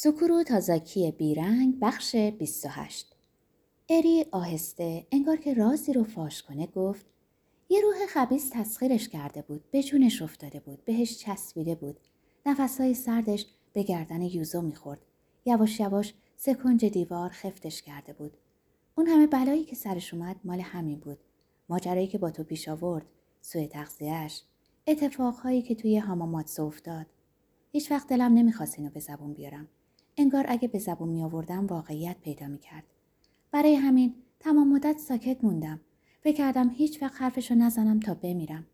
سکورو 0.00 0.42
تازاکی 0.42 1.10
بیرنگ 1.10 1.78
بخش 1.80 2.16
28 2.16 3.16
اری 3.88 4.26
آهسته 4.32 5.06
انگار 5.12 5.36
که 5.36 5.54
رازی 5.54 5.92
رو 5.92 6.04
فاش 6.04 6.42
کنه 6.42 6.66
گفت 6.66 7.06
یه 7.68 7.80
روح 7.80 8.06
خبیس 8.08 8.50
تسخیرش 8.52 9.08
کرده 9.08 9.42
بود 9.42 9.70
به 9.70 9.82
جونش 9.82 10.22
افتاده 10.22 10.60
بود 10.60 10.84
بهش 10.84 11.18
چسبیده 11.18 11.74
بود. 11.74 12.00
نفسهای 12.46 12.94
سردش 12.94 13.46
به 13.72 13.82
گردن 13.82 14.22
یوزو 14.22 14.62
می‌خورد. 14.62 15.00
یواش 15.46 15.80
یواش 15.80 16.14
سکنج 16.36 16.84
دیوار 16.84 17.30
خفتش 17.30 17.82
کرده 17.82 18.12
بود. 18.12 18.36
اون 18.94 19.06
همه 19.06 19.26
بلایی 19.26 19.64
که 19.64 19.76
سرش 19.76 20.14
اومد 20.14 20.36
مال 20.44 20.60
همین 20.60 20.98
بود. 20.98 21.18
ماجرایی 21.68 22.06
که 22.06 22.18
با 22.18 22.30
تو 22.30 22.44
پیش 22.44 22.68
آورد 22.68 23.06
سوء 23.40 23.66
تغذیهش 23.66 24.42
اتفاقهایی 24.86 25.62
که 25.62 25.74
توی 25.74 25.98
هاماماتسو 25.98 26.64
افتاد. 26.64 27.06
هیچ 27.72 27.90
وقت 27.90 28.08
دلم 28.08 28.34
نمی‌خواست 28.34 28.78
اینو 28.78 28.90
به 28.90 29.00
زبون 29.00 29.32
بیارم. 29.32 29.68
انگار 30.20 30.44
اگه 30.48 30.68
به 30.68 30.78
زبون 30.78 31.08
می 31.08 31.24
آوردم 31.24 31.66
واقعیت 31.66 32.16
پیدا 32.20 32.46
می 32.46 32.58
کرد. 32.58 32.84
برای 33.50 33.74
همین 33.74 34.14
تمام 34.40 34.68
مدت 34.68 34.98
ساکت 34.98 35.44
موندم. 35.44 35.80
فکر 36.20 36.36
کردم 36.36 36.70
هیچ 36.70 37.02
وقت 37.02 37.22
حرفشو 37.22 37.54
نزنم 37.54 38.00
تا 38.00 38.14
بمیرم. 38.14 38.66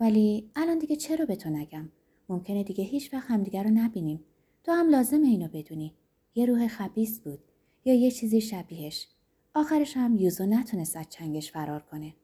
ولی 0.00 0.50
الان 0.56 0.78
دیگه 0.78 0.96
چرا 0.96 1.24
به 1.24 1.36
تو 1.36 1.50
نگم؟ 1.50 1.88
ممکنه 2.28 2.64
دیگه 2.64 2.84
هیچ 2.84 3.14
وقت 3.14 3.30
همدیگه 3.30 3.62
رو 3.62 3.70
نبینیم. 3.70 4.24
تو 4.64 4.72
هم 4.72 4.90
لازم 4.90 5.22
اینو 5.22 5.48
بدونی. 5.48 5.94
یه 6.34 6.46
روح 6.46 6.68
خبیس 6.68 7.20
بود 7.20 7.38
یا 7.84 7.94
یه 7.94 8.10
چیزی 8.10 8.40
شبیهش. 8.40 9.08
آخرش 9.54 9.96
هم 9.96 10.16
یوزو 10.16 10.46
نتونست 10.46 10.96
از 10.96 11.06
چنگش 11.10 11.52
فرار 11.52 11.80
کنه. 11.80 12.14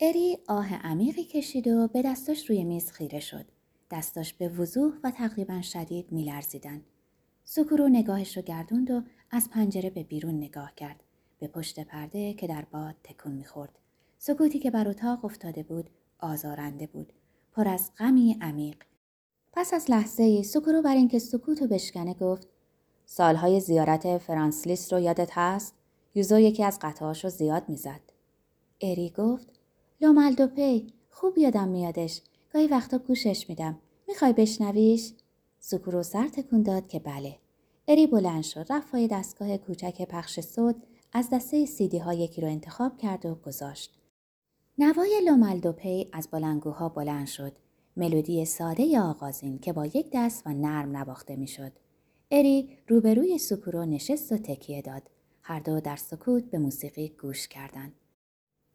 اری 0.00 0.38
آه 0.48 0.74
عمیقی 0.74 1.24
کشید 1.24 1.68
و 1.68 1.88
به 1.88 2.02
دستاش 2.02 2.50
روی 2.50 2.64
میز 2.64 2.90
خیره 2.90 3.20
شد. 3.20 3.44
دستاش 3.90 4.34
به 4.34 4.48
وضوح 4.48 4.94
و 5.04 5.10
تقریبا 5.10 5.62
شدید 5.62 6.12
میلرزیدن. 6.12 6.82
سکورو 7.52 7.88
نگاهش 7.88 8.36
رو 8.36 8.42
گردوند 8.42 8.90
و 8.90 9.02
از 9.30 9.50
پنجره 9.50 9.90
به 9.90 10.02
بیرون 10.02 10.34
نگاه 10.34 10.72
کرد. 10.76 11.02
به 11.38 11.48
پشت 11.48 11.80
پرده 11.80 12.34
که 12.34 12.46
در 12.46 12.64
باد 12.72 12.94
تکون 13.04 13.32
می‌خورد. 13.32 13.78
سکوتی 14.18 14.58
که 14.58 14.70
بر 14.70 14.88
اتاق 14.88 15.24
افتاده 15.24 15.62
بود 15.62 15.90
آزارنده 16.18 16.86
بود. 16.86 17.12
پر 17.52 17.68
از 17.68 17.90
غمی 17.98 18.36
عمیق. 18.40 18.76
پس 19.52 19.74
از 19.74 19.90
لحظه 19.90 20.22
ای 20.22 20.42
سکورو 20.42 20.82
بر 20.82 20.94
اینکه 20.94 21.18
سکوتو 21.18 21.66
بشکنه 21.66 22.14
گفت 22.14 22.48
سالهای 23.06 23.60
زیارت 23.60 24.18
فرانسلیس 24.18 24.92
رو 24.92 25.00
یادت 25.00 25.30
هست؟ 25.32 25.74
یوزو 26.14 26.38
یکی 26.38 26.64
از 26.64 26.78
قطعاش 26.82 27.24
رو 27.24 27.30
زیاد 27.30 27.68
می‌زد. 27.68 28.00
اری 28.80 29.10
گفت 29.16 29.46
لومالدوپی 30.00 30.92
خوب 31.10 31.38
یادم 31.38 31.68
میادش. 31.68 32.22
گاهی 32.52 32.66
وقتا 32.66 32.98
گوشش 32.98 33.48
میدم. 33.48 33.78
می‌خوای 34.08 34.32
بشنویش؟ 34.32 35.12
سکورو 35.62 36.02
سر 36.02 36.28
تکون 36.28 36.62
داد 36.62 36.88
که 36.88 36.98
بله. 36.98 37.36
اری 37.88 38.06
بلند 38.06 38.42
شد 38.42 38.66
رفت 38.70 38.90
پای 38.90 39.08
دستگاه 39.08 39.56
کوچک 39.56 40.02
پخش 40.08 40.40
صوت 40.40 40.76
از 41.12 41.30
دسته 41.32 41.66
سیدی 41.66 41.98
ها 41.98 42.14
یکی 42.14 42.40
رو 42.40 42.48
انتخاب 42.48 42.98
کرد 42.98 43.26
و 43.26 43.34
گذاشت. 43.34 43.98
نوای 44.78 45.20
لومالدوپی 45.26 46.08
از 46.12 46.28
بلندگوها 46.30 46.88
بلند 46.88 47.26
شد. 47.26 47.52
ملودی 47.96 48.44
ساده 48.44 48.82
ی 48.82 48.98
آغازین 48.98 49.58
که 49.58 49.72
با 49.72 49.86
یک 49.86 50.10
دست 50.12 50.42
و 50.46 50.50
نرم 50.50 50.96
نواخته 50.96 51.36
می‌شد. 51.36 51.72
اری 52.30 52.78
روبروی 52.88 53.38
سکورو 53.38 53.84
نشست 53.84 54.32
و 54.32 54.36
تکیه 54.36 54.82
داد. 54.82 55.02
هر 55.42 55.60
دو 55.60 55.80
در 55.80 55.96
سکوت 55.96 56.44
به 56.44 56.58
موسیقی 56.58 57.08
گوش 57.08 57.48
کردند. 57.48 57.92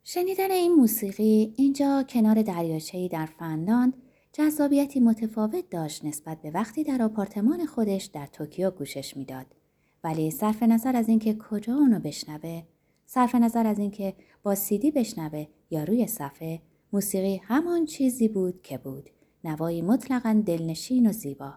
شنیدن 0.03 0.51
این 0.51 0.75
موسیقی 0.75 1.53
اینجا 1.57 2.03
کنار 2.09 2.41
دریاچه‌ای 2.41 3.07
در 3.07 3.25
فنلاند 3.25 3.93
جذابیتی 4.37 4.99
متفاوت 4.99 5.69
داشت 5.69 6.05
نسبت 6.05 6.41
به 6.41 6.51
وقتی 6.51 6.83
در 6.83 7.01
آپارتمان 7.01 7.65
خودش 7.65 8.05
در 8.05 8.25
توکیو 8.25 8.71
گوشش 8.71 9.17
می‌داد. 9.17 9.45
ولی 10.03 10.31
صرف 10.31 10.63
نظر 10.63 10.95
از 10.95 11.09
اینکه 11.09 11.37
کجا 11.49 11.75
اونو 11.75 11.99
بشنوه 11.99 12.63
صرف 13.05 13.35
نظر 13.35 13.67
از 13.67 13.79
اینکه 13.79 14.13
با 14.43 14.55
سیدی 14.55 14.91
بشنوه 14.91 15.47
یا 15.69 15.83
روی 15.83 16.07
صفحه 16.07 16.61
موسیقی 16.93 17.41
همان 17.43 17.85
چیزی 17.85 18.27
بود 18.27 18.61
که 18.61 18.77
بود. 18.77 19.09
نوایی 19.43 19.81
مطلقا 19.81 20.43
دلنشین 20.45 21.09
و 21.09 21.11
زیبا. 21.11 21.53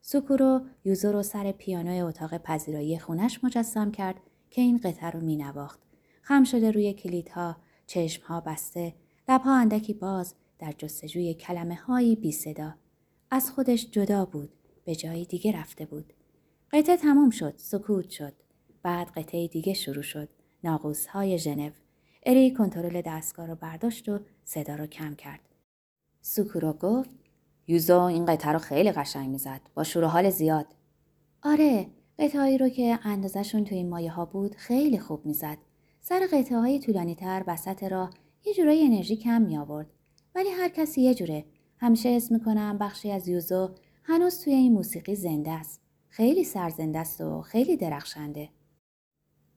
سوکورو 0.00 0.60
یوزو 0.84 1.12
رو 1.12 1.22
سر 1.22 1.52
پیانوی 1.52 2.00
اتاق 2.00 2.38
پذیرایی 2.38 2.98
خونش 2.98 3.44
مجسم 3.44 3.90
کرد 3.90 4.16
که 4.50 4.62
این 4.62 4.76
قطعه 4.76 5.10
رو 5.10 5.20
می 5.20 5.36
نواخت. 5.36 5.80
خم 6.22 6.44
شده 6.44 6.70
روی 6.70 6.92
کلیدها، 6.92 7.56
چشمها 7.86 8.40
بسته، 8.40 8.94
لبها 9.28 9.56
اندکی 9.56 9.94
باز، 9.94 10.34
در 10.62 10.72
جستجوی 10.78 11.34
کلمه 11.34 11.74
هایی 11.74 12.16
بی 12.16 12.32
صدا. 12.32 12.74
از 13.30 13.50
خودش 13.50 13.90
جدا 13.90 14.24
بود. 14.24 14.50
به 14.84 14.94
جای 14.94 15.24
دیگه 15.24 15.52
رفته 15.52 15.86
بود. 15.86 16.12
قطعه 16.72 16.96
تموم 16.96 17.30
شد. 17.30 17.54
سکوت 17.56 18.10
شد. 18.10 18.32
بعد 18.82 19.06
قطعه 19.06 19.48
دیگه 19.48 19.74
شروع 19.74 20.02
شد. 20.02 20.28
ناقوس 20.64 21.06
های 21.06 21.38
ژنو. 21.38 21.70
اری 22.26 22.54
کنترل 22.54 23.02
دستگاه 23.06 23.46
رو 23.46 23.54
برداشت 23.54 24.08
و 24.08 24.20
صدا 24.44 24.74
رو 24.74 24.86
کم 24.86 25.14
کرد. 25.14 25.40
سکورو 26.20 26.72
گفت 26.72 27.10
یوزو 27.66 28.00
این 28.00 28.26
قطعه 28.26 28.52
رو 28.52 28.58
خیلی 28.58 28.92
قشنگ 28.92 29.30
می‌زد. 29.30 29.60
با 29.74 29.84
شروع 29.84 30.08
حال 30.08 30.30
زیاد. 30.30 30.66
آره 31.42 31.86
قطعهایی 32.18 32.58
رو 32.58 32.68
که 32.68 32.98
اندازشون 33.02 33.64
تو 33.64 33.74
این 33.74 33.88
مایه 33.88 34.10
ها 34.10 34.24
بود 34.24 34.54
خیلی 34.54 34.98
خوب 34.98 35.26
می‌زد. 35.26 35.58
سر 36.00 36.26
قطعه 36.32 36.58
های 36.58 36.78
طولانی 36.78 37.14
تر 37.14 37.44
وسط 37.46 37.84
راه 37.84 38.10
یه 38.44 38.54
جورایی 38.54 38.86
انرژی 38.86 39.16
کم 39.16 39.42
می 39.42 39.58
آورد. 39.58 39.90
ولی 40.34 40.48
هر 40.48 40.68
کسی 40.68 41.00
یه 41.00 41.14
جوره. 41.14 41.44
همیشه 41.78 42.08
اسم 42.08 42.34
می‌کنم 42.34 42.78
بخشی 42.78 43.10
از 43.10 43.28
یوزو 43.28 43.70
هنوز 44.02 44.40
توی 44.40 44.52
این 44.52 44.72
موسیقی 44.72 45.14
زنده 45.14 45.50
است. 45.50 45.80
خیلی 46.08 46.44
سرزنده 46.44 46.98
است 46.98 47.20
و 47.20 47.42
خیلی 47.42 47.76
درخشنده. 47.76 48.48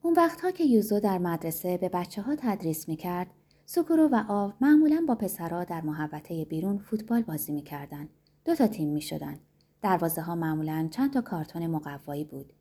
اون 0.02 0.14
وقتها 0.14 0.52
که 0.52 0.64
یوزو 0.64 1.00
در 1.00 1.18
مدرسه 1.18 1.78
به 1.78 1.90
بچه 1.90 2.22
ها 2.22 2.36
تدریس 2.36 2.90
می‌کرد 2.90 3.28
سکورو 3.66 4.10
و 4.12 4.24
آو 4.28 4.54
معمولا 4.62 5.06
با 5.08 5.16
پسرها 5.16 5.64
در 5.64 5.82
محوطه 5.82 6.46
بیرون 6.46 6.78
فوتبال 6.78 7.22
بازی 7.22 7.52
می‌کردن. 7.52 8.10
دو 8.46 8.56
تا 8.56 8.68
تیم 8.68 8.90
می‌شدن. 8.90 9.40
دروازه 9.82 10.22
ها 10.22 10.36
معمولا 10.36 10.88
چند 10.92 11.14
تا 11.14 11.22
کارتون 11.22 11.68
مقوایی 11.68 12.24
بود. 12.24 12.54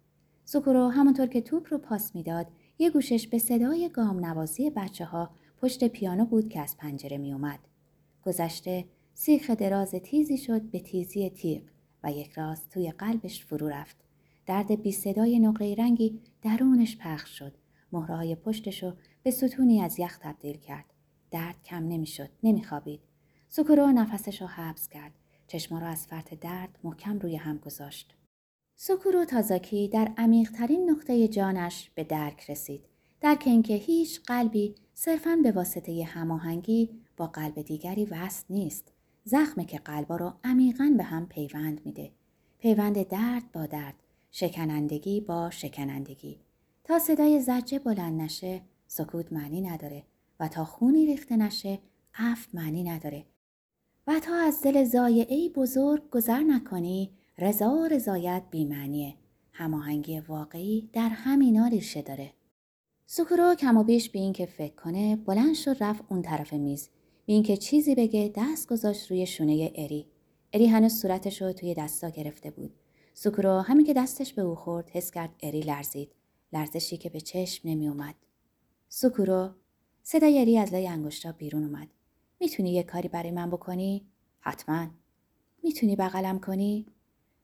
سکورو 0.45 0.89
همونطور 0.89 1.27
که 1.27 1.41
توپ 1.41 1.67
رو 1.71 1.79
پاس 1.79 2.15
می‌داد 2.15 2.47
یه 2.79 2.91
گوشش 2.91 3.29
به 3.29 3.39
صدای 3.39 3.89
گام 3.89 4.27
نوازی 4.27 4.71
بچه 4.71 5.05
ها 5.05 5.31
پشت 5.63 5.85
پیانو 5.89 6.25
بود 6.25 6.49
که 6.49 6.61
از 6.61 6.77
پنجره 6.77 7.19
می 7.19 7.33
اومد. 7.33 7.59
گذشته 8.27 8.85
سیخ 9.15 9.51
دراز 9.51 9.91
تیزی 9.91 10.39
شد 10.39 10.63
به 10.63 10.81
تیزی 10.81 11.31
تیغ 11.31 11.63
و 12.05 12.13
یک 12.13 12.33
راست 12.33 12.69
توی 12.71 12.91
قلبش 12.91 13.45
فرو 13.45 13.69
رفت. 13.69 13.97
درد 14.47 14.83
بی 14.83 14.93
صدای 14.93 15.39
نقره 15.39 15.75
رنگی 15.75 16.21
درونش 16.43 16.97
پخش 16.97 17.39
شد. 17.39 17.55
مهرهای 17.93 18.35
پشتشو 18.35 18.93
به 19.23 19.31
ستونی 19.31 19.81
از 19.81 19.99
یخ 19.99 20.19
تبدیل 20.19 20.57
کرد. 20.57 20.85
درد 21.31 21.63
کم 21.65 21.89
نمی‌شد، 21.89 22.29
نمیخوابید. 22.43 23.01
سکورو 23.49 23.87
نفسش 23.87 24.43
رو 24.43 24.47
حبس 24.47 24.89
کرد. 24.89 25.13
چشما 25.47 25.79
را 25.79 25.87
از 25.87 26.07
فرط 26.07 26.35
درد 26.35 26.79
محکم 26.85 27.19
روی 27.19 27.37
هم 27.37 27.59
گذاشت. 27.59 28.15
سکورو 28.77 29.25
تازاکی 29.25 29.89
در 29.89 30.13
عمیقترین 30.17 30.91
نقطه 30.91 31.29
جانش 31.29 31.91
به 31.95 32.05
درک 32.05 32.51
رسید. 32.51 32.85
درک 33.21 33.43
اینکه 33.47 33.75
هیچ 33.75 34.21
قلبی 34.27 34.75
صرفاً 34.95 35.37
به 35.43 35.53
واسطه 35.53 36.05
هماهنگی 36.05 36.91
با 37.17 37.27
قلب 37.27 37.63
دیگری 37.63 38.05
وصل 38.05 38.45
نیست. 38.51 38.93
زخمه 39.25 39.65
که 39.65 39.79
قلبا 39.79 40.17
رو 40.17 40.33
عمیقا 40.45 40.95
به 40.97 41.05
هم 41.05 41.27
پیوند 41.27 41.81
میده. 41.85 42.11
پیوند 42.59 43.09
درد 43.09 43.53
با 43.53 43.67
درد، 43.67 43.95
شکنندگی 44.31 45.21
با 45.21 45.51
شکنندگی. 45.51 46.41
تا 46.85 46.99
صدای 46.99 47.41
زجه 47.41 47.79
بلند 47.79 48.21
نشه، 48.21 48.63
سکوت 48.87 49.33
معنی 49.33 49.61
نداره 49.61 50.03
و 50.41 50.49
تا 50.49 50.65
خونی 50.65 51.07
ریخته 51.07 51.37
نشه، 51.37 51.79
عفو 52.15 52.59
معنی 52.59 52.85
نداره. 52.85 53.25
و 54.07 54.21
تا 54.21 54.35
از 54.37 54.61
دل 54.61 54.85
زایعی 54.85 55.49
بزرگ 55.49 56.11
گذر 56.11 56.41
نکنی، 56.41 57.11
رضا 57.39 57.71
و 57.71 57.85
رضایت 57.85 58.43
بیمعنیه. 58.51 59.15
هماهنگی 59.53 60.21
واقعی 60.21 60.91
در 60.93 61.09
همینا 61.09 61.67
ریشه 61.67 62.03
داره. 62.03 62.33
سکورو 63.07 63.55
کم 63.55 63.77
و 63.77 63.85
بیش 63.85 64.11
به 64.11 64.19
این 64.19 64.33
که 64.33 64.47
فکر 64.47 64.75
کنه 64.75 65.17
بلند 65.17 65.55
شد 65.55 65.77
رفت 65.81 66.05
اون 66.09 66.23
طرف 66.23 66.53
میز 66.53 66.89
به 67.27 67.33
اینکه 67.33 67.57
چیزی 67.57 67.95
بگه 67.95 68.33
دست 68.37 68.69
گذاشت 68.69 69.11
روی 69.11 69.27
شونه 69.27 69.73
اری. 69.75 70.07
اری 70.53 70.67
هنوز 70.67 70.93
صورتش 70.93 71.43
رو 71.43 71.53
توی 71.53 71.75
دستا 71.75 72.09
گرفته 72.09 72.51
بود. 72.51 72.75
سوکورو 73.15 73.61
همین 73.61 73.87
که 73.87 73.95
دستش 73.95 74.33
به 74.33 74.43
او 74.43 74.55
خورد 74.55 74.91
حس 74.91 75.11
کرد 75.11 75.31
اری 75.43 75.61
لرزید. 75.61 76.11
لرزشی 76.53 76.97
که 76.97 77.11
به 77.11 77.21
چشم 77.21 77.69
نمی 77.69 77.89
اومد 77.89 78.15
سوکورو 78.89 79.51
صدای 80.03 80.39
اری 80.39 80.59
از 80.59 80.73
لای 80.73 80.89
انگشتا 80.89 81.33
بیرون 81.33 81.65
اومد. 81.65 81.89
می‌تونی 82.41 82.73
یه 82.73 82.83
کاری 82.83 83.09
برای 83.09 83.31
من 83.31 83.51
بکنی؟ 83.51 84.07
حتما. 84.41 84.87
می‌تونی 85.63 85.97
بغلم 85.97 86.41
کنی؟ 86.41 86.87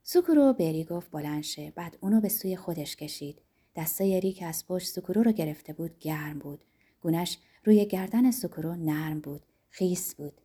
سوکورو 0.03 0.53
بری 0.53 0.85
گفت 0.85 1.11
بلند 1.11 1.43
شه. 1.43 1.73
بعد 1.77 1.99
اونو 2.01 2.21
به 2.21 2.29
سوی 2.29 2.57
خودش 2.57 2.97
کشید. 2.97 3.43
دستای 3.77 4.17
اری 4.17 4.33
که 4.33 4.47
از 4.47 4.67
پشت 4.67 4.89
سوکورو 4.89 5.23
رو 5.23 5.33
گرفته 5.33 5.73
بود 5.73 5.99
گرم 5.99 6.39
بود. 6.39 6.65
گونش 7.01 7.39
روی 7.65 7.87
گردن 7.87 8.31
سوکورو 8.31 8.75
نرم 8.75 9.21
بود. 9.21 9.43
خیس 9.71 10.15
بود. 10.15 10.41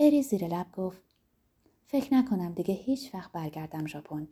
اری 0.00 0.22
زیر 0.22 0.48
لب 0.48 0.72
گفت 0.72 1.02
فکر 1.86 2.14
نکنم 2.14 2.52
دیگه 2.52 2.74
هیچ 2.74 3.14
وقت 3.14 3.32
برگردم 3.32 3.86
ژاپن. 3.86 4.28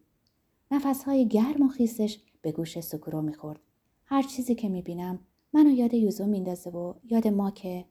نفسهای 0.71 1.29
گرم 1.29 1.63
و 1.63 1.69
خیسش 1.69 2.19
به 2.43 2.53
گوش 2.53 2.81
سکورو 2.81 3.23
می‌خورد. 3.23 3.61
هر 4.05 4.23
چیزی 4.23 4.55
که 4.55 4.69
می‌بینم 4.69 5.19
منو 5.53 5.71
یاد 5.71 5.95
یوزو 5.95 6.27
میندازه 6.27 6.71
و 6.71 6.95
یاد 7.05 7.29
ما 7.29 7.51
که 7.51 7.85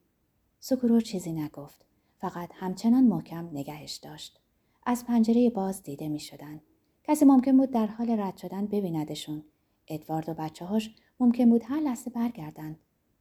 سکورو 0.60 1.02
چیزی 1.02 1.34
نگفت. 1.34 1.86
فقط 2.18 2.50
همچنان 2.54 3.04
محکم 3.04 3.50
نگهش 3.54 3.96
داشت. 3.96 4.40
از 4.86 5.06
پنجره 5.06 5.50
باز 5.50 5.84
دیده 5.84 6.10
می 6.10 6.20
شدن. 6.20 6.62
کسی 7.04 7.26
ممکن 7.26 7.58
بود 7.58 7.72
در 7.72 7.88
حال 7.88 8.10
رد 8.20 8.38
شدن 8.38 8.66
ببیندشون. 8.66 9.44
ادوارد 9.88 10.30
و 10.30 10.34
بچه 10.34 10.66
هاش 10.66 10.96
ممکن 11.20 11.50
بود 11.50 11.64
هر 11.66 11.80
لحظه 11.80 12.10
برگردند. 12.10 12.80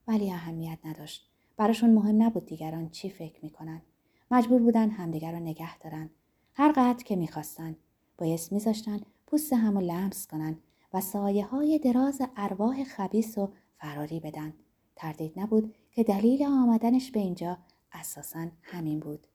ولی 0.09 0.31
اهمیت 0.31 0.79
نداشت. 0.85 1.32
براشون 1.57 1.91
مهم 1.95 2.23
نبود 2.23 2.47
دیگران 2.47 2.89
چی 2.91 3.11
فکر 3.11 3.39
می‌کنن. 3.43 3.83
مجبور 4.31 4.63
بودن 4.63 4.91
همدیگر 4.91 5.33
را 5.33 5.39
نگه 5.39 5.79
دارن. 5.79 6.11
هر 6.55 6.73
قدر 6.73 7.05
که 7.05 7.17
می‌خواستن. 7.17 7.77
بایست 8.19 8.53
میذاشتن 8.53 9.01
پوست 9.27 9.53
هم 9.53 9.79
لمس 9.79 10.27
کنن 10.27 10.57
و 10.93 11.01
سایه 11.01 11.47
های 11.47 11.79
دراز 11.79 12.23
ارواح 12.37 12.85
خبیس 12.85 13.39
و 13.39 13.53
فراری 13.77 14.21
بدن. 14.21 14.53
تردید 14.97 15.41
نبود 15.41 15.75
که 15.91 16.03
دلیل 16.03 16.45
آمدنش 16.45 17.11
به 17.11 17.21
اینجا 17.21 17.59
اساسا 17.93 18.47
همین 18.63 19.01
بود. 19.01 19.27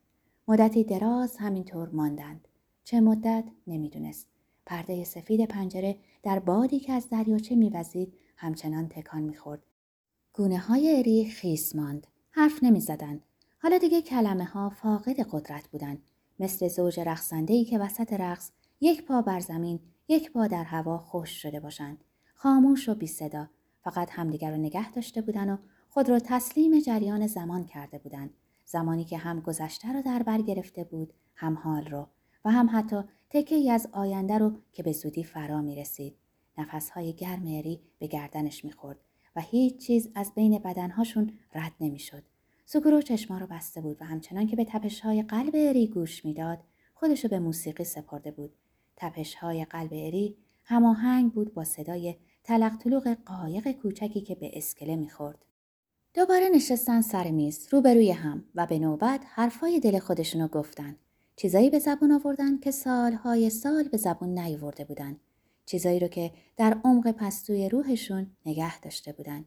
مدتی 0.48 0.84
دراز 0.84 1.38
همینطور 1.38 1.90
ماندند. 1.90 2.48
چه 2.84 3.00
مدت 3.00 3.44
نمی‌دونست. 3.68 4.28
پرده 4.66 5.04
سفید 5.04 5.46
پنجره 5.46 5.98
در 6.24 6.40
بادی 6.40 6.80
که 6.80 6.94
از 6.94 7.10
دریاچه 7.10 7.56
میوزید 7.56 8.14
همچنان 8.36 8.88
تکان 8.90 9.22
می‌خورد. 9.22 9.62
گونه 10.38 10.58
های 10.58 10.96
اری 10.98 11.26
خیس 11.26 11.76
ماند. 11.76 12.08
حرف 12.32 12.64
نمی 12.64 12.80
زدن. 12.80 13.22
حالا 13.62 13.78
دیگه 13.78 14.02
کلمه 14.02 14.46
ها 14.46 14.70
فاقد 14.70 15.20
قدرت 15.32 15.68
بودند. 15.68 16.02
مثل 16.40 16.68
زوج 16.68 17.00
رقصنده 17.00 17.54
ای 17.54 17.66
که 17.66 17.80
وسط 17.80 18.14
رقص 18.14 18.52
یک 18.82 19.06
پا 19.06 19.22
بر 19.22 19.40
زمین 19.40 19.80
یک 20.08 20.32
پا 20.32 20.48
در 20.48 20.64
هوا 20.64 20.98
خوش 20.98 21.30
شده 21.30 21.60
باشند. 21.60 22.04
خاموش 22.34 22.90
و 22.90 22.96
بی 22.96 23.08
صدا. 23.08 23.50
فقط 23.84 24.10
همدیگر 24.12 24.52
رو 24.52 24.58
نگه 24.58 24.92
داشته 24.92 25.22
بودن 25.22 25.50
و 25.50 25.58
خود 25.90 26.10
را 26.10 26.20
تسلیم 26.20 26.80
جریان 26.80 27.28
زمان 27.28 27.66
کرده 27.66 27.98
بودند. 27.98 28.34
زمانی 28.66 29.06
که 29.06 29.18
هم 29.18 29.40
گذشته 29.40 29.94
رو 29.94 30.02
در 30.02 30.24
بر 30.24 30.42
گرفته 30.42 30.84
بود 30.84 31.14
هم 31.36 31.58
حال 31.58 31.86
رو 31.86 32.08
و 32.46 32.52
هم 32.52 32.70
حتی 32.74 33.02
تکه 33.30 33.56
ای 33.56 33.72
از 33.72 33.88
آینده 33.92 34.38
رو 34.38 34.52
که 34.74 34.84
به 34.84 34.92
زودی 34.92 35.24
فرا 35.24 35.62
می 35.62 35.76
رسید. 35.76 36.18
نفسهای 36.58 37.14
گرم 37.14 37.46
اری 37.46 37.82
به 38.00 38.08
گردنش 38.08 38.66
می 38.66 38.72
خورد 38.72 39.00
و 39.38 39.42
هیچ 39.42 39.78
چیز 39.78 40.10
از 40.16 40.32
بین 40.36 40.60
بدنهاشون 40.60 41.32
رد 41.56 41.72
نمی 41.80 42.00
شد. 42.00 42.24
سکورو 42.66 43.02
چشما 43.02 43.38
رو 43.38 43.48
بسته 43.48 43.82
بود 43.82 43.98
و 44.02 44.06
همچنان 44.06 44.48
که 44.48 44.56
به 44.56 44.66
تپش 44.66 45.00
های 45.00 45.24
قلب 45.24 45.56
اری 45.56 45.88
گوش 45.88 46.26
می‌داد 46.26 46.60
خودشو 46.94 47.28
به 47.28 47.40
موسیقی 47.40 47.84
سپرده 47.84 48.32
بود. 48.32 48.54
تپش 48.96 49.36
های 49.36 49.66
قلب 49.66 49.94
اری 49.94 50.36
هماهنگ 50.64 51.32
بود 51.34 51.54
با 51.54 51.64
صدای 51.64 52.16
تلق 52.44 52.78
طلوق 52.78 53.18
قایق 53.26 53.72
کوچکی 53.72 54.22
که 54.22 54.36
به 54.36 54.52
اسکله 54.54 54.96
می‌خورد. 54.96 55.46
دوباره 56.14 56.50
نشستن 56.50 57.02
سر 57.02 57.32
میز 57.32 57.68
روبروی 57.72 58.12
هم 58.12 58.44
و 58.56 58.66
به 58.66 58.80
نوبت 58.80 59.22
حرفای 59.26 59.80
دل 59.80 60.00
خودشونو 60.00 60.48
گفتن. 60.48 60.96
چیزایی 61.36 61.70
به 61.70 61.80
زبون 61.80 62.12
آوردن 62.12 62.60
که 62.60 62.72
سالهای 62.72 63.50
سال 63.50 63.88
به 63.88 63.98
زبون 63.98 64.40
نیورده 64.40 64.86
بودن. 64.86 65.18
چیزایی 65.68 66.00
رو 66.00 66.08
که 66.08 66.32
در 66.58 66.78
عمق 66.84 67.12
پستوی 67.12 67.70
روحشون 67.70 68.32
نگه 68.46 68.80
داشته 68.80 69.14
بودن. 69.14 69.46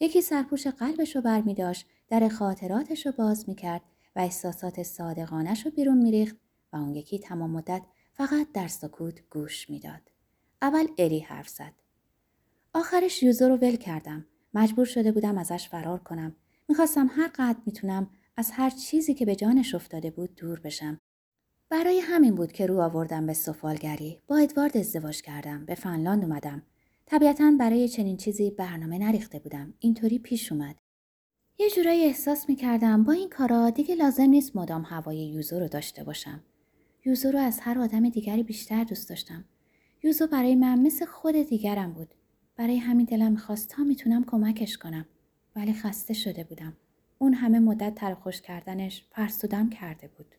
یکی 0.00 0.22
سرپوش 0.22 0.66
قلبش 0.66 1.16
رو 1.16 1.22
برمی 1.22 1.54
داشت، 1.54 1.86
در 2.08 2.28
خاطراتش 2.28 3.06
رو 3.06 3.12
باز 3.12 3.48
می 3.48 3.54
کرد 3.54 3.82
و 4.16 4.20
احساسات 4.20 4.82
صادقانش 4.82 5.66
رو 5.66 5.70
بیرون 5.70 5.98
می 5.98 6.10
ریخت 6.10 6.36
و 6.72 6.76
اون 6.76 6.94
یکی 6.94 7.18
تمام 7.18 7.50
مدت 7.50 7.82
فقط 8.12 8.52
در 8.52 8.68
سکوت 8.68 9.20
گوش 9.30 9.70
می‌داد. 9.70 10.10
اول 10.62 10.86
اری 10.98 11.20
حرف 11.20 11.48
زد. 11.48 11.72
آخرش 12.74 13.22
یوزو 13.22 13.48
رو 13.48 13.56
ول 13.56 13.76
کردم. 13.76 14.26
مجبور 14.54 14.84
شده 14.84 15.12
بودم 15.12 15.38
ازش 15.38 15.68
فرار 15.68 15.98
کنم. 15.98 16.36
می‌خواستم 16.68 17.10
هر 17.10 17.30
قدر 17.34 17.58
می‌تونم 17.66 18.10
از 18.36 18.50
هر 18.50 18.70
چیزی 18.70 19.14
که 19.14 19.26
به 19.26 19.36
جانش 19.36 19.74
افتاده 19.74 20.10
بود 20.10 20.34
دور 20.34 20.60
بشم. 20.60 21.00
برای 21.72 22.00
همین 22.00 22.34
بود 22.34 22.52
که 22.52 22.66
رو 22.66 22.80
آوردم 22.80 23.26
به 23.26 23.32
سفالگری. 23.32 24.18
با 24.26 24.36
ادوارد 24.36 24.76
ازدواج 24.76 25.22
کردم. 25.22 25.64
به 25.64 25.74
فنلاند 25.74 26.24
اومدم. 26.24 26.62
طبیعتا 27.06 27.52
برای 27.58 27.88
چنین 27.88 28.16
چیزی 28.16 28.50
برنامه 28.50 28.98
نریخته 28.98 29.38
بودم. 29.38 29.74
اینطوری 29.78 30.18
پیش 30.18 30.52
اومد. 30.52 30.76
یه 31.58 31.70
جورایی 31.70 32.04
احساس 32.04 32.48
می‌کردم 32.48 33.04
با 33.04 33.12
این 33.12 33.28
کارا 33.28 33.70
دیگه 33.70 33.94
لازم 33.94 34.22
نیست 34.22 34.56
مدام 34.56 34.82
هوای 34.82 35.16
یوزو 35.16 35.58
رو 35.58 35.68
داشته 35.68 36.04
باشم. 36.04 36.40
یوزو 37.04 37.30
رو 37.30 37.38
از 37.38 37.60
هر 37.60 37.78
آدم 37.78 38.08
دیگری 38.08 38.42
بیشتر 38.42 38.84
دوست 38.84 39.08
داشتم. 39.08 39.44
یوزو 40.02 40.26
برای 40.26 40.54
من 40.54 40.78
مثل 40.78 41.04
خود 41.04 41.36
دیگرم 41.36 41.92
بود. 41.92 42.14
برای 42.56 42.76
همین 42.76 43.06
دلم 43.06 43.32
می‌خواست 43.32 43.68
تا 43.68 43.84
می‌تونم 43.84 44.24
کمکش 44.24 44.78
کنم. 44.78 45.06
ولی 45.56 45.72
خسته 45.72 46.14
شده 46.14 46.44
بودم. 46.44 46.76
اون 47.18 47.34
همه 47.34 47.58
مدت 47.58 47.94
ترخوش 47.94 48.40
کردنش 48.40 49.04
فرسودم 49.10 49.70
کرده 49.70 50.08
بود. 50.18 50.34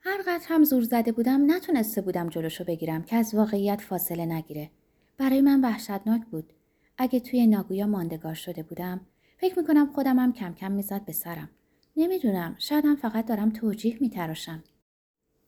هر 0.00 0.22
قدر 0.26 0.44
هم 0.48 0.64
زور 0.64 0.82
زده 0.82 1.12
بودم 1.12 1.50
نتونسته 1.50 2.00
بودم 2.00 2.28
جلوشو 2.28 2.64
بگیرم 2.64 3.02
که 3.02 3.16
از 3.16 3.34
واقعیت 3.34 3.80
فاصله 3.80 4.26
نگیره. 4.26 4.70
برای 5.16 5.40
من 5.40 5.60
وحشتناک 5.60 6.26
بود. 6.26 6.52
اگه 6.98 7.20
توی 7.20 7.46
ناگویا 7.46 7.86
ماندگار 7.86 8.34
شده 8.34 8.62
بودم 8.62 9.00
فکر 9.38 9.58
می‌کنم 9.58 9.92
خودم 9.94 10.18
هم 10.18 10.32
کم 10.32 10.54
کم 10.54 10.72
می‌زد 10.72 11.04
به 11.04 11.12
سرم. 11.12 11.50
نمی‌دونم 11.96 12.56
شایدم 12.58 12.96
فقط 12.96 13.26
دارم 13.26 13.50
توجیه 13.50 13.98
میتراشم. 14.00 14.64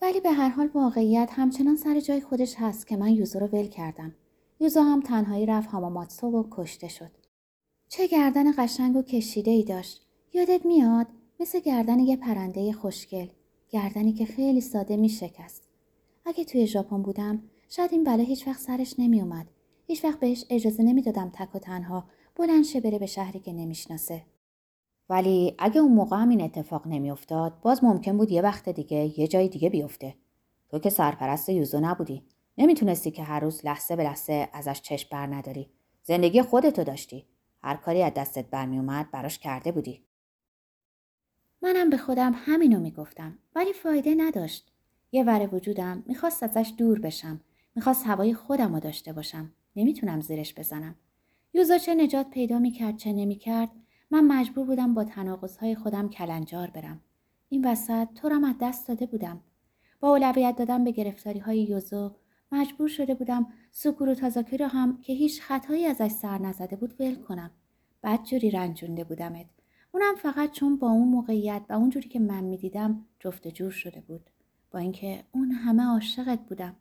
ولی 0.03 0.21
به 0.21 0.31
هر 0.31 0.49
حال 0.49 0.71
واقعیت 0.75 1.31
همچنان 1.33 1.77
سر 1.77 2.01
جای 2.01 2.21
خودش 2.21 2.55
هست 2.59 2.87
که 2.87 2.97
من 2.97 3.09
یوزو 3.09 3.39
رو 3.39 3.47
ول 3.47 3.67
کردم. 3.67 4.15
یوزو 4.61 4.81
هم 4.81 5.01
تنهایی 5.01 5.47
رفت 5.47 5.71
هاماماتسو 5.71 6.27
و 6.27 6.45
کشته 6.51 6.89
شد. 6.89 7.11
چه 7.89 8.07
گردن 8.07 8.53
قشنگ 8.59 8.97
و 8.97 9.03
کشیده 9.03 9.51
ای 9.51 9.65
داشت. 9.65 10.07
یادت 10.33 10.67
میاد 10.67 11.07
مثل 11.41 11.61
گردن 11.61 11.99
یه 11.99 12.17
پرنده 12.17 12.73
خوشگل. 12.73 13.27
گردنی 13.71 14.13
که 14.13 14.25
خیلی 14.25 14.61
ساده 14.61 14.97
می 14.97 15.09
شکست. 15.09 15.63
اگه 16.27 16.45
توی 16.45 16.67
ژاپن 16.67 17.03
بودم 17.03 17.43
شاید 17.69 17.93
این 17.93 18.05
بلا 18.05 18.23
هیچ 18.25 18.47
وقت 18.47 18.61
سرش 18.61 18.95
نمی 18.99 19.21
اومد. 19.21 19.47
هیچ 19.87 20.05
وقت 20.05 20.21
بهش 20.21 20.45
اجازه 20.51 20.83
نمی‌دادم 20.83 21.31
تک 21.35 21.55
و 21.55 21.59
تنها 21.59 22.05
بلند 22.37 22.65
شه 22.65 22.81
بره 22.81 22.99
به 22.99 23.07
شهری 23.07 23.39
که 23.39 23.53
نمی‌شناسه. 23.53 24.23
ولی 25.09 25.55
اگه 25.59 25.81
اون 25.81 25.93
موقع 25.93 26.17
هم 26.17 26.29
این 26.29 26.41
اتفاق 26.41 26.87
نمیافتاد 26.87 27.61
باز 27.63 27.85
ممکن 27.85 28.17
بود 28.17 28.31
یه 28.31 28.43
وقت 28.43 28.69
دیگه 28.69 29.21
یه 29.21 29.29
جای 29.29 29.49
دیگه 29.49 29.71
بیفته 29.71 30.15
تو 30.71 30.79
که 30.79 30.91
سرپرست 30.91 31.49
یوزو 31.49 31.81
نبودی 31.81 32.23
نمی‌تونستی 32.59 33.11
که 33.11 33.23
هر 33.23 33.41
روز 33.41 33.67
لحظه 33.67 33.97
به 33.97 34.05
لحظه 34.05 34.49
ازش 34.53 34.81
چشم 34.83 35.09
بر 35.13 35.27
نداری 35.27 35.71
زندگی 36.03 36.43
خودتو 36.43 36.85
داشتی 36.85 37.27
هر 37.63 37.77
کاری 37.77 38.03
از 38.03 38.15
دستت 38.15 38.51
برمیومد 38.51 39.11
براش 39.11 39.39
کرده 39.39 39.73
بودی 39.73 40.03
منم 41.63 41.91
به 41.91 41.97
خودم 41.97 42.33
همینو 42.37 42.81
می‌گفتم 42.81 43.39
ولی 43.55 43.73
فایده 43.73 44.15
نداشت 44.15 44.73
یه 45.13 45.25
وره 45.25 45.47
وجودم 45.47 46.03
می‌خواست 46.07 46.43
ازش 46.43 46.73
دور 46.79 47.01
بشم 47.01 47.41
می‌خواست 47.75 48.07
هوای 48.07 48.35
خودم 48.35 48.75
رو 48.75 48.81
داشته 48.81 49.13
باشم 49.13 49.53
نمی‌تونم 49.77 50.21
زیرش 50.21 50.55
بزنم 50.55 50.95
یوزا 51.55 51.79
چه 51.79 51.95
نجات 51.95 52.31
پیدا 52.31 52.59
می‌کرد 52.59 52.97
چه 52.97 53.13
نمی‌کرد 53.13 53.71
من 54.11 54.25
مجبور 54.25 54.67
بودم 54.67 54.95
با 54.95 55.05
تناقضهای 55.05 55.75
خودم 55.75 56.09
کلنجار 56.09 56.71
برم. 56.71 57.01
این 57.49 57.67
وسط 57.67 58.09
تو 58.15 58.29
از 58.29 58.55
دست 58.61 58.89
داده 58.89 59.07
بودم. 59.07 59.41
با 60.01 60.09
اولویت 60.09 60.57
دادم 60.57 60.85
به 60.85 60.91
گرفتاری 60.91 61.39
های 61.39 61.63
یوزو 61.63 62.17
مجبور 62.53 62.89
شده 62.89 63.15
بودم 63.15 63.47
سکورو 63.71 64.15
تازاکی 64.15 64.57
رو 64.57 64.67
هم 64.67 65.01
که 65.01 65.13
هیچ 65.13 65.43
خطایی 65.43 65.87
ازش 65.87 66.11
سر 66.11 66.39
نزده 66.39 66.77
بود 66.77 66.95
ول 67.01 67.15
کنم. 67.15 67.51
بعد 68.03 68.25
جوری 68.25 68.51
رنجونده 68.51 69.05
بودمت. 69.05 69.47
اونم 69.93 70.15
فقط 70.17 70.51
چون 70.51 70.77
با 70.77 70.91
اون 70.91 71.09
موقعیت 71.09 71.63
و 71.69 71.73
اونجوری 71.73 72.09
که 72.09 72.19
من 72.19 72.45
می‌دیدم 72.45 73.07
جفت 73.21 73.49
جور 73.49 73.71
شده 73.71 74.01
بود. 74.01 74.31
با 74.71 74.79
اینکه 74.79 75.25
اون 75.33 75.51
همه 75.51 75.83
عاشقت 75.83 76.39
بودم. 76.49 76.77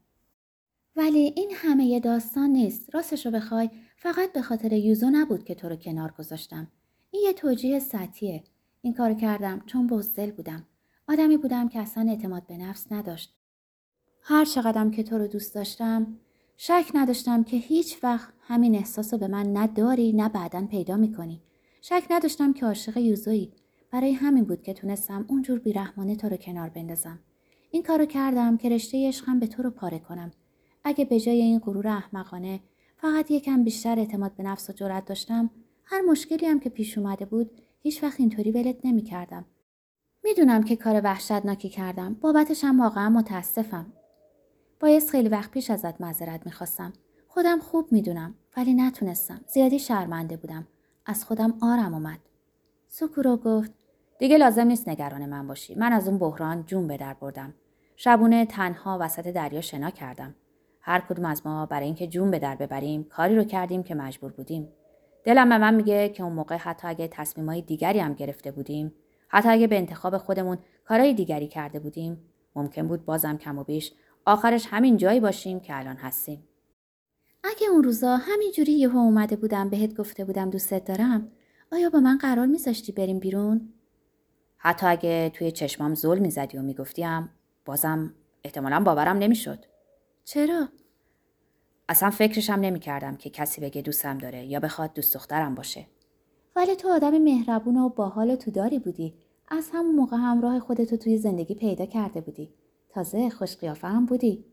ولی 0.95 1.33
این 1.35 1.51
همه 1.55 1.85
یه 1.85 1.99
داستان 1.99 2.49
نیست. 2.49 2.95
راستش 2.95 3.25
رو 3.25 3.31
بخوای 3.31 3.69
فقط 3.97 4.33
به 4.33 4.41
خاطر 4.41 4.73
یوزو 4.73 5.09
نبود 5.09 5.43
که 5.43 5.55
تو 5.55 5.69
رو 5.69 5.75
کنار 5.75 6.13
گذاشتم. 6.19 6.67
این 7.11 7.23
یه 7.25 7.33
توجیه 7.33 7.79
سطحیه. 7.79 8.43
این 8.81 8.93
کار 8.93 9.13
کردم 9.13 9.63
چون 9.65 9.87
بزدل 9.87 10.31
بودم. 10.31 10.65
آدمی 11.07 11.37
بودم 11.37 11.69
که 11.69 11.79
اصلا 11.79 12.09
اعتماد 12.09 12.47
به 12.47 12.57
نفس 12.57 12.91
نداشت. 12.91 13.35
هر 14.21 14.45
چقدرم 14.45 14.91
که 14.91 15.03
تو 15.03 15.17
رو 15.17 15.27
دوست 15.27 15.55
داشتم 15.55 16.17
شک 16.57 16.91
نداشتم 16.93 17.43
که 17.43 17.57
هیچ 17.57 18.03
وقت 18.03 18.33
همین 18.41 18.75
احساس 18.75 19.13
رو 19.13 19.19
به 19.19 19.27
من 19.27 19.57
نداری 19.57 20.13
نه 20.13 20.29
بعدا 20.29 20.67
پیدا 20.67 20.97
می‌کنی. 20.97 21.41
شک 21.81 22.03
نداشتم 22.09 22.53
که 22.53 22.65
عاشق 22.65 22.97
یوزویی. 22.97 23.51
برای 23.91 24.11
همین 24.11 24.43
بود 24.43 24.61
که 24.61 24.73
تونستم 24.73 25.25
اونجور 25.27 25.59
بیرحمانه 25.59 26.15
تو 26.15 26.29
رو 26.29 26.37
کنار 26.37 26.69
بندازم. 26.69 27.19
این 27.71 27.83
کارو 27.83 28.05
کردم 28.05 28.57
که 28.57 28.69
رشته 28.69 29.07
عشقم 29.07 29.39
به 29.39 29.47
تو 29.47 29.63
رو 29.63 29.69
پاره 29.69 29.99
کنم. 29.99 30.31
اگه 30.83 31.05
به 31.05 31.19
جای 31.19 31.41
این 31.41 31.59
غرور 31.59 31.87
احمقانه 31.87 32.59
فقط 32.97 33.31
یکم 33.31 33.63
بیشتر 33.63 33.99
اعتماد 33.99 34.35
به 34.35 34.43
نفس 34.43 34.69
و 34.69 34.73
جرأت 34.73 35.05
داشتم 35.05 35.49
هر 35.85 36.01
مشکلی 36.01 36.45
هم 36.45 36.59
که 36.59 36.69
پیش 36.69 36.97
اومده 36.97 37.25
بود 37.25 37.51
هیچ 37.81 38.03
وقت 38.03 38.19
اینطوری 38.19 38.51
ولت 38.51 38.77
نمی 38.83 39.01
کردم. 39.01 39.45
می‌دونم 40.23 40.63
که 40.63 40.75
کار 40.75 41.01
وحشتناکی 41.03 41.69
کردم. 41.69 42.13
بابتش 42.13 42.63
هم 42.63 42.81
واقعا 42.81 43.09
متاسفم. 43.09 43.93
باعث 44.79 45.09
خیلی 45.09 45.29
وقت 45.29 45.51
پیش 45.51 45.69
ازت 45.69 46.01
معذرت 46.01 46.45
می‌خواستم. 46.45 46.93
خودم 47.27 47.59
خوب 47.59 47.91
می‌دونم 47.91 48.35
ولی 48.57 48.73
نتونستم. 48.73 49.41
زیادی 49.47 49.79
شرمنده 49.79 50.37
بودم. 50.37 50.67
از 51.09 51.25
خودم 51.25 51.53
آرم 51.61 51.93
اومد. 51.93 52.19
سوکورو 52.87 53.37
گفت 53.37 53.71
دیگه 54.19 54.37
لازم 54.37 54.67
نیست 54.67 54.89
نگران 54.89 55.25
من 55.25 55.47
باشی. 55.47 55.75
من 55.75 55.93
از 55.93 56.07
اون 56.07 56.17
بحران 56.17 56.65
جون 56.65 56.87
به 56.87 56.97
در 56.97 57.13
بردم. 57.13 57.53
شبونه 57.95 58.45
تنها 58.45 58.97
وسط 59.01 59.27
دریا 59.27 59.61
شنا 59.61 59.89
کردم. 59.89 60.35
هر 60.81 60.99
کدوم 60.99 61.25
از 61.25 61.41
ما 61.45 61.65
برای 61.65 61.85
اینکه 61.85 62.07
جون 62.07 62.31
به 62.31 62.39
در 62.39 62.55
ببریم 62.55 63.03
کاری 63.03 63.35
رو 63.35 63.43
کردیم 63.43 63.83
که 63.83 63.95
مجبور 63.95 64.31
بودیم. 64.31 64.69
دلم 65.23 65.49
به 65.49 65.57
من 65.57 65.75
میگه 65.75 66.09
که 66.09 66.23
اون 66.23 66.33
موقع 66.33 66.55
حتی 66.55 66.87
اگه 66.87 67.07
تصمیمای 67.07 67.61
دیگری 67.61 67.99
هم 67.99 68.13
گرفته 68.13 68.51
بودیم 68.51 68.93
حتی 69.27 69.49
اگه 69.49 69.67
به 69.67 69.77
انتخاب 69.77 70.17
خودمون 70.17 70.57
کارهای 70.85 71.13
دیگری 71.13 71.47
کرده 71.47 71.79
بودیم 71.79 72.17
ممکن 72.55 72.87
بود 72.87 73.05
بازم 73.05 73.37
کم 73.37 73.57
و 73.57 73.63
بیش 73.63 73.93
آخرش 74.25 74.67
همین 74.69 74.97
جایی 74.97 75.19
باشیم 75.19 75.59
که 75.59 75.77
الان 75.77 75.95
هستیم 75.95 76.48
اگه 77.43 77.67
اون 77.71 77.83
روزا 77.83 78.17
همینجوری 78.17 78.71
یهو 78.71 78.97
اومده 78.97 79.35
بودم 79.35 79.69
بهت 79.69 79.97
گفته 79.97 80.25
بودم 80.25 80.49
دوستت 80.49 80.85
دارم 80.85 81.31
آیا 81.71 81.89
با 81.89 81.99
من 81.99 82.17
قرار 82.17 82.45
میذاشتی 82.45 82.91
بریم 82.91 83.19
بیرون؟ 83.19 83.73
حتی 84.57 84.85
اگه 84.85 85.31
توی 85.33 85.51
چشمام 85.51 85.95
زل 85.95 86.19
می‌زدی 86.19 86.57
و 86.57 86.61
می‌گفتیم 86.61 87.29
بازم 87.65 88.13
احتمالا 88.43 88.79
باورم 88.79 89.17
نمی‌شد. 89.17 89.65
چرا؟ 90.25 90.69
اصلا 91.89 92.09
فکرشم 92.09 92.53
نمی‌کردم 92.53 93.15
که 93.15 93.29
کسی 93.29 93.61
بگه 93.61 93.81
دوستم 93.81 94.17
داره 94.17 94.45
یا 94.45 94.59
بخواد 94.59 94.93
دوست 94.93 95.13
دخترم 95.13 95.55
باشه. 95.55 95.87
ولی 96.55 96.75
تو 96.75 96.89
آدم 96.89 97.17
مهربون 97.17 97.77
و 97.77 97.89
باحال 97.89 98.35
تو 98.35 98.51
داری 98.51 98.79
بودی. 98.79 99.13
از 99.47 99.69
همون 99.73 99.95
موقع 99.95 100.17
همراه 100.17 100.59
خودتو 100.59 100.97
توی 100.97 101.17
زندگی 101.17 101.55
پیدا 101.55 101.85
کرده 101.85 102.21
بودی. 102.21 102.53
تازه 102.89 103.29
خوش 103.29 103.57
قیافه 103.57 103.87
هم 103.87 104.05
بودی. 104.05 104.45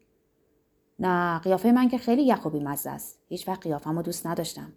نه 0.99 1.39
قیافه 1.39 1.73
من 1.73 1.89
که 1.89 1.99
خیلی 1.99 2.27
یخ 2.27 2.47
و 2.47 2.51
بیمزه 2.51 2.91
است. 2.91 3.19
هیچ 3.29 3.49
وقت 3.49 3.63
قیافم 3.63 3.97
رو 3.97 4.03
دوست 4.03 4.27
نداشتم. 4.27 4.73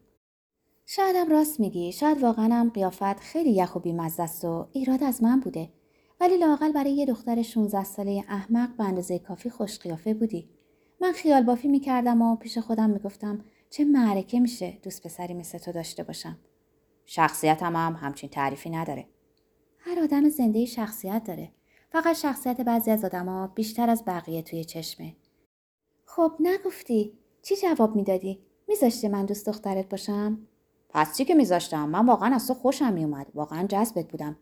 شایدم 0.86 1.30
راست 1.30 1.60
میگی. 1.60 1.92
شاید 1.92 2.24
واقعا 2.24 2.56
هم 2.56 2.70
قیافت 2.70 3.20
خیلی 3.20 3.52
یخ 3.52 3.76
و 3.76 3.80
بیمزه 3.80 4.24
است 4.24 4.46
و 4.46 4.68
ایراد 4.72 5.04
از 5.04 5.24
من 5.24 5.40
بوده. 5.40 5.70
ولی 6.22 6.38
لاقل 6.38 6.72
برای 6.72 6.92
یه 6.92 7.06
دختر 7.06 7.42
16 7.42 7.84
ساله 7.84 8.24
احمق 8.30 8.76
به 8.76 8.84
اندازه 8.84 9.20
کافی 9.20 9.50
خوش 9.50 9.80
قیافه 9.80 10.14
بودی. 10.14 10.50
من 11.02 11.12
خیال 11.12 11.44
بافی 11.44 11.68
می‌کردم 11.68 12.22
و 12.22 12.36
پیش 12.36 12.58
خودم 12.58 12.90
می‌گفتم 12.90 13.44
چه 13.70 13.86
معرکه 13.86 14.40
میشه 14.40 14.78
دوست 14.84 15.04
پسری 15.04 15.34
مثل 15.34 15.58
تو 15.58 15.72
داشته 15.72 16.04
باشم. 16.04 16.38
شخصیتم 17.06 17.76
هم 17.76 17.94
همچین 18.02 18.30
تعریفی 18.30 18.70
نداره. 18.70 19.08
هر 19.80 20.00
آدم 20.00 20.30
زنده 20.30 20.66
شخصیت 20.66 21.24
داره. 21.24 21.52
فقط 21.92 22.16
شخصیت 22.16 22.62
بعضی 22.62 22.92
از 22.92 23.06
آدما 23.06 23.48
بیشتر 23.48 23.90
از 23.90 24.04
بقیه 24.06 24.42
توی 24.42 24.64
چشمه. 24.64 25.16
خب 26.12 26.32
نگفتی. 26.40 27.14
چی 27.42 27.56
جواب 27.56 27.96
می‌دادی؟ 27.96 28.40
میذاشتی 28.68 29.08
من 29.08 29.26
دوست 29.26 29.46
دخترت 29.46 29.90
باشم؟ 29.90 30.40
پس 30.90 31.18
چی 31.18 31.26
که 31.26 31.36
میذاشتم؟ 31.36 31.90
من 31.90 32.06
واقعا 32.06 32.36
از 32.36 32.48
تو 32.48 32.54
خوشم 32.54 32.94
میومد. 32.94 33.28
واقعا 33.34 33.68
جذبت 33.68 34.08
بودم. 34.08 34.38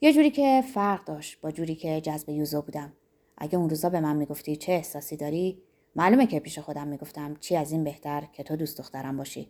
یه 0.00 0.12
جوری 0.12 0.30
که 0.30 0.64
فرق 0.74 1.04
داشت 1.04 1.40
با 1.40 1.50
جوری 1.50 1.74
که 1.74 2.00
جذب 2.00 2.28
یوزو 2.28 2.62
بودم. 2.62 2.92
اگه 3.36 3.58
اون 3.58 3.70
روزا 3.70 3.88
به 3.88 4.00
من 4.00 4.16
می‌گفتی 4.16 4.56
چه 4.56 4.72
احساسی 4.72 5.16
داری؟ 5.16 5.62
معلومه 5.96 6.26
که 6.26 6.40
پیش 6.40 6.58
خودم 6.58 6.88
می‌گفتم 6.88 7.36
چی 7.40 7.56
از 7.56 7.72
این 7.72 7.84
بهتر 7.84 8.24
که 8.32 8.42
تو 8.42 8.56
دوست 8.56 8.78
دخترم 8.78 9.16
باشی. 9.16 9.48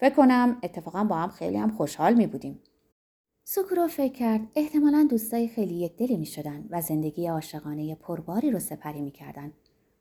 فکر 0.00 0.14
کنم 0.14 0.58
اتفاقا 0.62 1.04
با 1.04 1.16
هم 1.16 1.28
خیلی 1.28 1.56
هم 1.56 1.70
خوشحال 1.70 2.14
می 2.14 2.26
بودیم. 2.26 2.60
سوکورو 3.44 3.88
فکر 3.88 4.12
کرد. 4.12 4.40
احتمالا 4.56 5.06
دوستای 5.10 5.48
خیلی 5.48 5.74
یک 5.74 5.96
دلی 5.96 6.16
می 6.16 6.26
شدن 6.26 6.64
و 6.70 6.80
زندگی 6.80 7.26
عاشقانه 7.26 7.94
پرباری 7.94 8.50
رو 8.50 8.58
سپری 8.58 9.00
می 9.00 9.10
کردن. 9.10 9.52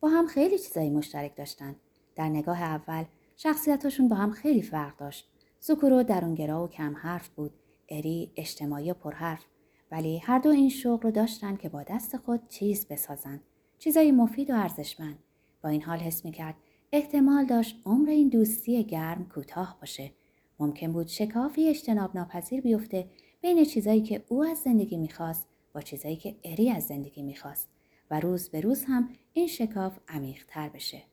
با 0.02 0.10
هم 0.10 0.28
خیلی 0.28 0.60
چیزایی 0.60 0.90
مشترک 0.90 1.36
داشتن. 1.36 1.76
در 2.16 2.30
نگاه 2.30 2.62
اول 2.62 3.04
شخصیتاشون 3.38 4.08
با 4.08 4.16
هم 4.16 4.32
خیلی 4.32 4.62
فرق 4.62 4.98
داشت. 4.98 5.30
سوکورو 5.60 6.04
درونگرا 6.04 6.64
و 6.64 6.68
کم 6.68 6.96
حرف 6.98 7.30
بود. 7.30 7.52
اری 7.90 8.32
اجتماعی 8.36 8.92
و 8.92 8.94
پرحرف. 8.94 9.46
ولی 9.92 10.18
هر 10.18 10.40
دو 10.40 10.50
این 10.50 10.70
شغل 10.70 11.02
رو 11.02 11.12
داشتن 11.12 11.56
که 11.56 11.70
با 11.70 11.84
دست 11.84 12.18
خود 12.18 12.48
چیز 12.50 12.88
بسازن. 12.88 13.40
چیزایی 13.80 14.12
مفید 14.12 14.50
و 14.50 14.54
ارزشمند. 14.54 15.20
با 15.64 15.70
این 15.70 15.82
حال 15.82 16.00
حس 16.00 16.26
می 16.26 16.32
کرد 16.32 16.56
احتمال 16.92 17.46
داشت 17.46 17.76
عمر 17.86 18.10
این 18.10 18.30
دوستی 18.30 18.84
گرم 18.84 19.30
کوتاه 19.30 19.78
باشه. 19.80 20.12
ممکن 20.60 20.94
بود 20.94 21.08
شکافی 21.08 21.70
اجتناب 21.70 22.16
ناپذیر 22.16 22.62
بیفته 22.62 23.08
بین 23.42 23.66
چیزایی 23.66 24.02
که 24.02 24.24
او 24.28 24.44
از 24.44 24.58
زندگی 24.58 24.98
می‌خواست 24.98 25.48
با 25.74 25.82
چیزایی 25.82 26.16
که 26.16 26.36
اری 26.44 26.70
از 26.70 26.84
زندگی 26.84 27.22
می‌خواست 27.22 27.70
و 28.12 28.20
روز 28.20 28.50
به 28.50 28.62
روز 28.62 28.84
هم 28.84 29.10
این 29.34 29.48
شکاف 29.48 29.98
عمیقتر 30.08 30.70
بشه. 30.70 31.04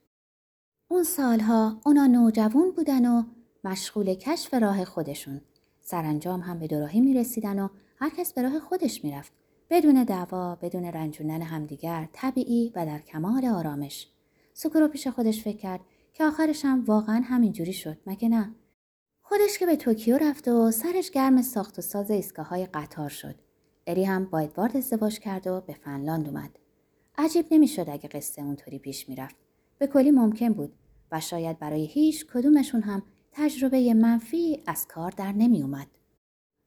اون 0.89 1.05
سالها 1.05 1.81
اونا 1.87 2.07
نوجوان 2.07 2.71
بودن 2.71 3.07
و 3.07 3.23
مشغول 3.65 4.15
کشف 4.15 4.55
راه 4.55 4.85
خودشون. 4.85 5.41
سرانجام 5.81 6.41
هم 6.41 6.59
به 6.59 6.67
دوراهی 6.67 7.01
می‌رسیدن 7.01 7.59
و 7.59 7.69
هر 7.97 8.11
کس 8.11 8.33
به 8.33 8.43
راه 8.43 8.61
خودش 8.61 9.05
می‌رفت. 9.05 9.33
بدون 9.71 10.05
دعوا، 10.05 10.55
بدون 10.55 10.85
رنجوندن 10.85 11.43
همدیگر، 11.43 12.09
طبیعی 12.13 12.73
و 12.75 12.87
در 12.87 12.99
کمال 12.99 13.45
آرامش. 13.45 14.09
سوکورو 14.55 14.89
پیش 14.89 15.07
خودش 15.07 15.43
فکر 15.43 15.57
کرد 15.57 15.81
که 16.13 16.25
آخرش 16.25 16.65
هم 16.65 16.85
واقعا 16.85 17.23
همینجوری 17.25 17.73
شد 17.73 17.99
مگه 18.07 18.29
نه 18.29 18.55
خودش 19.23 19.59
که 19.59 19.67
به 19.67 19.77
توکیو 19.77 20.19
رفت 20.19 20.49
و 20.49 20.71
سرش 20.71 21.11
گرم 21.11 21.43
ساخت 21.43 21.79
و 21.79 21.83
ساز 21.83 22.11
ایستگاه 22.11 22.49
های 22.49 22.67
قطار 22.67 23.09
شد 23.09 23.35
اری 23.87 24.05
هم 24.05 24.25
با 24.25 24.39
ادوارد 24.39 24.77
ازدواج 24.77 25.19
کرد 25.19 25.47
و 25.47 25.61
به 25.61 25.73
فنلاند 25.73 26.29
اومد 26.29 26.59
عجیب 27.19 27.47
نمی‌شد 27.51 27.87
اگه 27.91 28.09
قصه 28.09 28.43
اونطوری 28.43 28.79
پیش 28.79 29.09
می‌رفت 29.09 29.37
به 29.79 29.87
کلی 29.87 30.11
ممکن 30.11 30.53
بود 30.53 30.73
و 31.13 31.21
شاید 31.21 31.59
برای 31.59 31.87
هیچ 31.87 32.27
کدومشون 32.27 32.83
هم 32.83 33.03
تجربه 33.33 33.95
منفی 33.95 34.63
از 34.67 34.87
کار 34.87 35.11
در 35.11 35.33
نمی 35.33 35.63
اومد. 35.63 35.87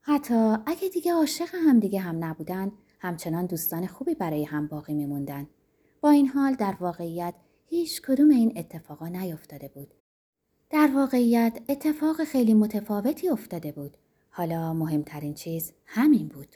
حتی 0.02 0.34
اگه 0.66 0.90
دیگه 0.94 1.14
عاشق 1.14 1.50
هم 1.54 1.80
دیگه 1.80 2.00
هم 2.00 2.24
نبودن 2.24 2.72
همچنان 3.00 3.46
دوستان 3.46 3.88
خوبی 3.88 4.16
برای 4.16 4.44
هم 4.44 4.68
باقی 4.68 4.94
میموندن. 4.94 5.48
با 6.02 6.10
این 6.10 6.28
حال 6.28 6.54
در 6.54 6.76
واقعیت 6.80 7.34
هیچ 7.66 8.02
کدوم 8.02 8.30
این 8.30 8.54
اتفاقا 8.56 9.08
نیفتاده 9.08 9.68
بود. 9.68 9.94
در 10.70 10.90
واقعیت 10.96 11.60
اتفاق 11.70 12.24
خیلی 12.24 12.54
متفاوتی 12.54 13.30
افتاده 13.30 13.72
بود. 13.72 13.98
حالا 14.30 14.74
مهمترین 14.74 15.34
چیز 15.34 15.74
همین 15.86 16.28
بود. 16.28 16.56